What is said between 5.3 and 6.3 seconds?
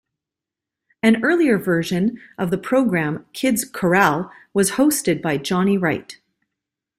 Johnny Wright.